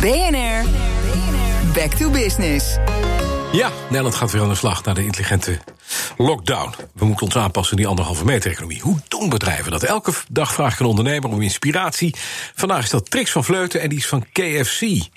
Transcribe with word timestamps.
BNR, 0.00 0.64
back 1.74 1.94
to 1.94 2.10
business. 2.10 2.76
Ja, 3.52 3.70
Nederland 3.88 4.14
gaat 4.14 4.30
weer 4.30 4.42
aan 4.42 4.48
de 4.48 4.54
slag 4.54 4.84
naar 4.84 4.94
de 4.94 5.04
intelligente 5.04 5.58
lockdown. 6.16 6.74
We 6.94 7.04
moeten 7.04 7.26
ons 7.26 7.36
aanpassen 7.36 7.72
aan 7.72 7.78
die 7.78 7.86
anderhalve 7.86 8.24
meter 8.24 8.50
economie. 8.50 8.80
Hoe 8.80 8.98
doen 9.08 9.28
bedrijven 9.28 9.70
dat? 9.70 9.82
Elke 9.82 10.12
dag 10.30 10.52
vraag 10.52 10.72
ik 10.72 10.80
een 10.80 10.86
ondernemer 10.86 11.30
om 11.30 11.42
inspiratie. 11.42 12.14
Vandaag 12.54 12.82
is 12.82 12.90
dat 12.90 13.10
Trix 13.10 13.30
van 13.30 13.44
Vleuten 13.44 13.80
en 13.80 13.88
die 13.88 13.98
is 13.98 14.06
van 14.06 14.26
KFC. 14.32 15.08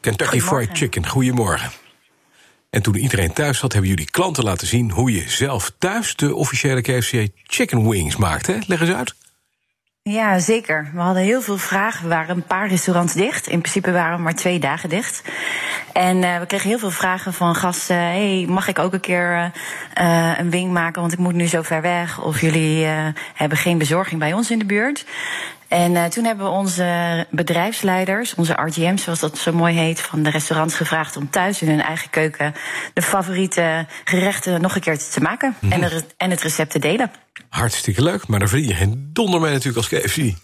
Kentucky 0.00 0.40
Fried 0.40 0.70
Chicken. 0.72 1.06
Goedemorgen. 1.06 1.70
En 2.70 2.82
toen 2.82 2.96
iedereen 2.96 3.32
thuis 3.32 3.58
zat, 3.58 3.72
hebben 3.72 3.90
jullie 3.90 4.10
klanten 4.10 4.44
laten 4.44 4.66
zien 4.66 4.90
hoe 4.90 5.12
je 5.12 5.24
zelf 5.28 5.72
thuis 5.78 6.16
de 6.16 6.34
officiële 6.34 6.80
KFC 6.80 7.28
chicken 7.46 7.88
wings 7.88 8.16
maakt. 8.16 8.46
Hè? 8.46 8.58
Leg 8.66 8.80
eens 8.80 8.90
uit. 8.90 9.14
Ja, 10.10 10.38
zeker. 10.38 10.90
We 10.92 11.00
hadden 11.00 11.22
heel 11.22 11.42
veel 11.42 11.56
vragen. 11.56 12.02
We 12.02 12.08
waren 12.08 12.36
een 12.36 12.42
paar 12.42 12.68
restaurants 12.68 13.14
dicht. 13.14 13.46
In 13.46 13.60
principe 13.60 13.92
waren 13.92 14.16
we 14.16 14.22
maar 14.22 14.34
twee 14.34 14.58
dagen 14.58 14.88
dicht. 14.88 15.22
En 15.92 16.16
uh, 16.22 16.38
we 16.38 16.46
kregen 16.46 16.68
heel 16.68 16.78
veel 16.78 16.90
vragen 16.90 17.32
van 17.32 17.54
gasten. 17.54 17.96
hey, 17.96 18.44
mag 18.48 18.68
ik 18.68 18.78
ook 18.78 18.92
een 18.92 19.00
keer 19.00 19.52
uh, 20.00 20.38
een 20.38 20.50
wing 20.50 20.72
maken? 20.72 21.00
Want 21.00 21.12
ik 21.12 21.18
moet 21.18 21.34
nu 21.34 21.46
zo 21.46 21.62
ver 21.62 21.82
weg. 21.82 22.20
Of 22.20 22.40
jullie 22.40 22.84
hebben 23.34 23.58
geen 23.58 23.78
bezorging 23.78 24.20
bij 24.20 24.32
ons 24.32 24.50
in 24.50 24.58
de 24.58 24.64
buurt. 24.64 25.04
En 25.68 25.92
uh, 25.92 26.04
toen 26.04 26.24
hebben 26.24 26.44
we 26.44 26.50
onze 26.50 27.26
bedrijfsleiders, 27.30 28.34
onze 28.34 28.52
RGM's 28.52 29.02
zoals 29.02 29.20
dat 29.20 29.38
zo 29.38 29.52
mooi 29.52 29.74
heet, 29.74 30.00
van 30.00 30.22
de 30.22 30.30
restaurants 30.30 30.74
gevraagd 30.74 31.16
om 31.16 31.30
thuis 31.30 31.62
in 31.62 31.68
hun 31.68 31.80
eigen 31.80 32.10
keuken 32.10 32.54
de 32.92 33.02
favoriete 33.02 33.86
gerechten 34.04 34.60
nog 34.60 34.74
een 34.74 34.80
keer 34.80 34.98
te 34.98 35.20
maken 35.20 35.54
mm 35.60 35.70
-hmm. 35.70 35.82
en, 35.82 35.88
de, 35.88 36.04
en 36.16 36.30
het 36.30 36.42
recept 36.42 36.70
te 36.70 36.78
delen. 36.78 37.10
Hartstikke 37.48 38.02
leuk, 38.02 38.26
maar 38.26 38.38
daar 38.38 38.48
verdien 38.48 38.68
je 38.68 38.74
geen 38.74 39.10
donder 39.12 39.40
mee 39.40 39.52
natuurlijk 39.52 39.76
als 39.76 39.88
KFC. 39.88 40.36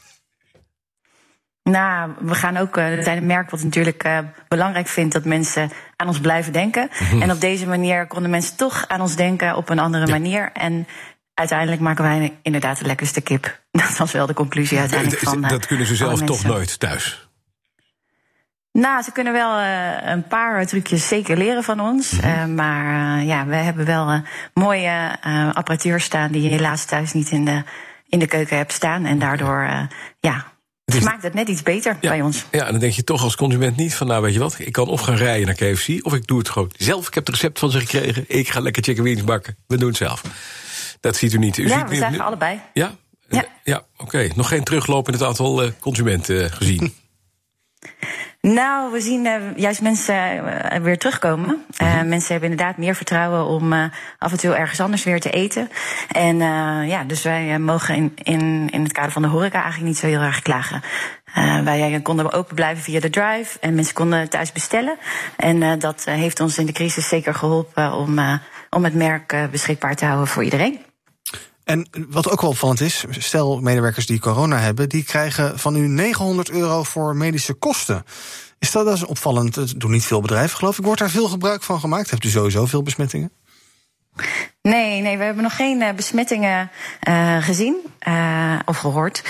Nou, 1.70 2.12
we 2.20 2.34
gaan 2.34 2.56
ook, 2.56 2.76
uh, 2.76 3.02
zijn 3.02 3.16
een 3.16 3.26
merk 3.26 3.50
wat 3.50 3.62
natuurlijk 3.62 4.04
uh, 4.04 4.18
belangrijk 4.48 4.86
vindt 4.86 5.12
dat 5.12 5.24
mensen 5.24 5.70
aan 5.96 6.08
ons 6.08 6.20
blijven 6.20 6.52
denken. 6.52 6.90
Mm 6.98 7.06
-hmm. 7.06 7.22
En 7.22 7.30
op 7.30 7.40
deze 7.40 7.66
manier 7.66 8.06
konden 8.06 8.30
mensen 8.30 8.56
toch 8.56 8.84
aan 8.88 9.00
ons 9.00 9.16
denken 9.16 9.56
op 9.56 9.68
een 9.68 9.78
andere 9.78 10.06
ja. 10.06 10.12
manier. 10.12 10.50
En 10.52 10.86
uiteindelijk 11.34 11.80
maken 11.80 12.04
wij 12.04 12.38
inderdaad 12.42 12.78
de 12.78 12.84
lekkerste 12.84 13.20
kip. 13.20 13.60
Dat 13.70 13.96
was 13.96 14.12
wel 14.12 14.26
de 14.26 14.34
conclusie 14.34 14.78
uiteindelijk 14.78 15.22
van. 15.22 15.40
Dat 15.40 15.62
uh, 15.62 15.66
kunnen 15.66 15.86
ze 15.86 15.96
zelf 15.96 16.20
toch 16.20 16.44
nooit 16.44 16.80
thuis? 16.80 17.28
Nou, 18.72 19.02
ze 19.02 19.12
kunnen 19.12 19.32
wel 19.32 19.60
uh, 19.60 20.10
een 20.10 20.26
paar 20.26 20.66
trucjes 20.66 21.08
zeker 21.08 21.36
leren 21.36 21.64
van 21.64 21.80
ons. 21.80 22.10
Mm 22.10 22.20
-hmm. 22.20 22.50
uh, 22.50 22.56
maar 22.56 23.18
uh, 23.18 23.26
ja, 23.26 23.46
we 23.46 23.56
hebben 23.56 23.86
wel 23.86 24.22
mooie 24.54 25.18
apparatuur 25.52 26.00
staan 26.00 26.32
die 26.32 26.42
je 26.42 26.48
helaas 26.48 26.84
thuis 26.84 27.12
niet 27.12 27.30
in 27.30 27.44
de, 27.44 27.62
in 28.08 28.18
de 28.18 28.26
keuken 28.26 28.56
hebt 28.56 28.72
staan. 28.72 29.04
En 29.04 29.18
daardoor, 29.18 29.88
ja. 30.20 30.52
Het 30.84 31.04
maakt 31.04 31.22
het 31.22 31.34
net 31.34 31.48
iets 31.48 31.62
beter 31.62 31.96
ja, 32.00 32.08
bij 32.08 32.20
ons. 32.20 32.44
Ja, 32.50 32.64
en 32.64 32.70
dan 32.70 32.80
denk 32.80 32.92
je 32.92 33.04
toch 33.04 33.22
als 33.22 33.36
consument 33.36 33.76
niet 33.76 33.94
van, 33.94 34.06
nou 34.06 34.22
weet 34.22 34.32
je 34.32 34.38
wat, 34.38 34.56
ik 34.58 34.72
kan 34.72 34.88
of 34.88 35.00
gaan 35.00 35.16
rijden 35.16 35.46
naar 35.46 35.54
KFC, 35.54 36.06
of 36.06 36.14
ik 36.14 36.26
doe 36.26 36.38
het 36.38 36.48
gewoon 36.48 36.70
zelf. 36.76 37.06
Ik 37.06 37.14
heb 37.14 37.26
het 37.26 37.34
recept 37.34 37.58
van 37.58 37.70
ze 37.70 37.80
gekregen, 37.80 38.24
ik 38.28 38.48
ga 38.48 38.60
lekker 38.60 38.82
chicken 38.82 39.04
wings 39.04 39.24
bakken. 39.24 39.56
We 39.66 39.76
doen 39.76 39.88
het 39.88 39.96
zelf. 39.96 40.22
Dat 41.04 41.16
ziet 41.16 41.32
u 41.32 41.38
niet. 41.38 41.58
U 41.58 41.68
ja, 41.68 41.78
ziet 41.78 41.88
we 41.88 41.94
zeggen 41.94 42.20
allebei. 42.20 42.60
Ja? 42.72 42.90
Ja, 43.28 43.44
ja 43.62 43.76
oké. 43.76 44.02
Okay. 44.02 44.32
Nog 44.34 44.48
geen 44.48 44.64
terugloop 44.64 45.06
in 45.06 45.12
het 45.12 45.22
aantal 45.22 45.64
uh, 45.64 45.70
consumenten 45.80 46.44
uh, 46.44 46.50
gezien? 46.50 46.92
Nou, 48.40 48.92
we 48.92 49.00
zien 49.00 49.24
uh, 49.24 49.56
juist 49.56 49.82
mensen 49.82 50.14
uh, 50.14 50.80
weer 50.80 50.98
terugkomen. 50.98 51.64
Uh. 51.82 52.02
Mensen 52.02 52.32
hebben 52.32 52.50
inderdaad 52.50 52.76
meer 52.76 52.94
vertrouwen 52.94 53.44
om 53.44 53.72
af 54.18 54.32
en 54.32 54.38
toe 54.38 54.54
ergens 54.54 54.80
anders 54.80 55.04
weer 55.04 55.20
te 55.20 55.30
eten. 55.30 55.68
En 56.08 56.36
ja, 56.86 57.04
dus 57.04 57.22
wij 57.22 57.58
mogen 57.58 57.94
in, 57.94 58.12
in, 58.22 58.68
in 58.70 58.82
het 58.82 58.92
kader 58.92 59.12
van 59.12 59.22
de 59.22 59.28
horeca 59.28 59.62
eigenlijk 59.62 59.86
niet 59.86 59.98
zo 59.98 60.06
heel 60.06 60.20
erg 60.20 60.42
klagen. 60.42 60.82
wij 61.64 62.00
konden 62.02 62.32
open 62.32 62.54
blijven 62.54 62.82
via 62.82 63.00
de 63.00 63.10
drive 63.10 63.58
en 63.60 63.74
mensen 63.74 63.94
konden 63.94 64.28
thuis 64.28 64.52
bestellen. 64.52 64.98
En 65.36 65.78
dat 65.78 66.04
heeft 66.04 66.40
ons 66.40 66.58
in 66.58 66.66
de 66.66 66.72
crisis 66.72 67.08
zeker 67.08 67.34
geholpen 67.34 67.92
om, 67.92 68.18
om 68.70 68.84
het 68.84 68.94
merk 68.94 69.48
beschikbaar 69.50 69.96
te 69.96 70.04
houden 70.04 70.26
voor 70.26 70.44
iedereen. 70.44 70.80
En 71.64 71.88
wat 72.08 72.30
ook 72.30 72.40
wel 72.40 72.50
opvallend 72.50 72.80
is, 72.80 73.04
stel 73.10 73.60
medewerkers 73.60 74.06
die 74.06 74.20
corona 74.20 74.58
hebben, 74.58 74.88
die 74.88 75.04
krijgen 75.04 75.58
van 75.58 75.76
u 75.76 75.88
900 75.88 76.50
euro 76.50 76.82
voor 76.82 77.16
medische 77.16 77.54
kosten. 77.54 78.04
Is 78.58 78.70
dat, 78.70 78.84
dat 78.84 78.94
is 78.94 79.04
opvallend? 79.04 79.54
Dat 79.54 79.74
doen 79.76 79.90
niet 79.90 80.04
veel 80.04 80.20
bedrijven, 80.20 80.56
geloof 80.56 80.78
ik. 80.78 80.84
Wordt 80.84 81.00
daar 81.00 81.10
veel 81.10 81.28
gebruik 81.28 81.62
van 81.62 81.80
gemaakt? 81.80 82.10
Hebt 82.10 82.24
u 82.24 82.28
sowieso 82.28 82.66
veel 82.66 82.82
besmettingen? 82.82 83.30
Nee, 84.68 85.00
nee, 85.00 85.18
we 85.18 85.24
hebben 85.24 85.42
nog 85.42 85.56
geen 85.56 85.80
uh, 85.80 85.92
besmettingen 85.92 86.70
uh, 87.08 87.36
gezien 87.42 87.76
uh, 88.08 88.58
of 88.64 88.76
gehoord. 88.76 89.22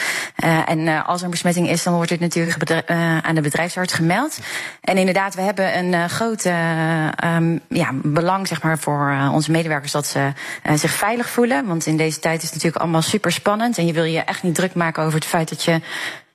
en 0.66 1.04
als 1.04 1.18
er 1.18 1.24
een 1.24 1.30
besmetting 1.30 1.68
is, 1.68 1.82
dan 1.82 1.94
wordt 1.94 2.10
het 2.10 2.20
natuurlijk 2.20 2.82
aan 3.22 3.34
de 3.34 3.40
bedrijfsarts 3.40 3.92
gemeld. 3.92 4.38
En 4.80 4.96
inderdaad, 4.96 5.34
we 5.34 5.40
hebben 5.40 5.78
een 5.78 6.10
groot 6.10 6.44
um, 6.44 7.60
ja, 7.68 7.90
belang 7.92 8.48
zeg 8.48 8.62
maar, 8.62 8.78
voor 8.78 9.30
onze 9.32 9.50
medewerkers 9.50 9.92
dat 9.92 10.06
ze 10.06 10.32
zich 10.74 10.90
veilig 10.90 11.28
voelen. 11.28 11.66
Want 11.66 11.86
in 11.86 11.96
deze 11.96 12.18
tijd 12.18 12.36
is 12.36 12.44
het 12.44 12.54
natuurlijk 12.54 12.82
allemaal 12.82 13.02
super 13.02 13.32
spannend. 13.32 13.78
En 13.78 13.86
je 13.86 13.92
wil 13.92 14.04
je 14.04 14.20
echt 14.20 14.42
niet 14.42 14.54
druk 14.54 14.74
maken 14.74 15.02
over 15.02 15.18
het 15.18 15.28
feit 15.28 15.48
dat 15.48 15.64
je 15.64 15.80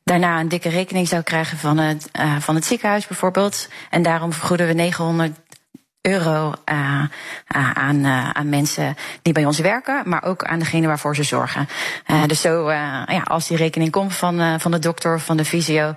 daarna 0.04 0.40
een 0.40 0.50
dikke 0.50 0.70
rekening 0.70 1.08
zou 1.08 1.22
krijgen 1.22 1.58
van 1.58 1.78
het, 1.78 2.10
van 2.40 2.56
het 2.56 2.66
ziekenhuis 2.66 3.08
bijvoorbeeld. 3.08 3.68
En 3.90 4.02
daarom 4.02 4.34
vergoeden 4.34 4.68
we 4.68 4.74
900 4.74 5.38
euro 6.10 6.54
uh, 6.72 7.04
aan, 7.74 7.96
uh, 7.96 8.30
aan 8.30 8.50
mensen 8.50 8.96
die 9.22 9.34
bij 9.34 9.46
ons 9.46 9.60
werken, 9.60 10.02
maar 10.06 10.24
ook 10.24 10.44
aan 10.44 10.60
degene 10.60 10.88
waarvoor 10.88 11.16
ze 11.16 11.24
zorgen. 11.24 11.68
Dus 12.28 12.42
zo, 12.42 12.72
ja, 12.72 13.22
als 13.24 13.48
die 13.48 13.58
rekening 13.58 13.92
komt 13.92 14.16
van, 14.16 14.60
van 14.60 14.72
de 14.72 14.80
dokter 14.80 15.16
of 15.16 15.26
van 15.26 15.38
de 15.38 15.46
fysio, 15.46 15.96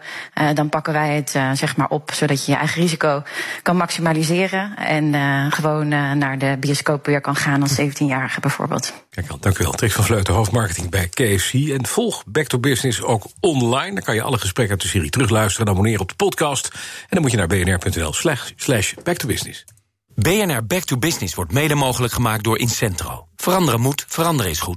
dan 0.54 0.68
pakken 0.68 0.92
wij 0.92 1.14
het 1.14 1.30
zeg 1.58 1.76
maar 1.76 1.88
op, 1.88 2.10
zodat 2.12 2.44
je 2.44 2.52
je 2.52 2.58
eigen 2.58 2.80
risico 2.82 3.22
kan 3.62 3.76
maximaliseren 3.76 4.76
en 4.76 5.14
gewoon 5.52 5.88
naar 6.18 6.38
de 6.38 6.56
bioscoop 6.60 7.06
weer 7.06 7.20
kan 7.20 7.36
gaan 7.36 7.62
als 7.62 7.80
17-jarige 7.80 8.40
bijvoorbeeld. 8.40 8.92
Kijk 9.10 9.30
al, 9.30 9.38
dank 9.40 9.58
u 9.58 9.64
wel. 9.64 9.72
Trix 9.72 9.94
van 9.94 10.04
Vleuten, 10.04 10.34
hoofdmarketing 10.34 10.90
bij 10.90 11.08
KFC. 11.08 11.52
En 11.52 11.86
volg 11.86 12.24
Back 12.26 12.46
to 12.46 12.58
Business 12.58 13.02
ook 13.02 13.24
online. 13.40 13.94
Dan 13.94 14.04
kan 14.04 14.14
je 14.14 14.22
alle 14.22 14.38
gesprekken 14.38 14.74
uit 14.74 14.82
de 14.82 14.88
serie 14.88 15.10
terugluisteren 15.10 15.66
en 15.66 15.72
abonneren 15.72 16.00
op 16.00 16.08
de 16.08 16.14
podcast. 16.14 16.66
En 16.72 17.08
dan 17.08 17.22
moet 17.22 17.30
je 17.30 17.36
naar 17.36 17.46
bnr.nl 17.46 18.12
slash 18.56 18.94
back 19.02 19.16
to 19.16 19.26
business. 19.26 19.64
BNR 20.14 20.66
Back 20.66 20.82
to 20.82 20.96
Business 20.96 21.34
wordt 21.34 21.52
mede 21.52 21.74
mogelijk 21.74 22.12
gemaakt 22.12 22.44
door 22.44 22.58
Incentro. 22.58 23.26
Veranderen 23.36 23.80
moet, 23.80 24.04
veranderen 24.08 24.50
is 24.50 24.60
goed. 24.60 24.70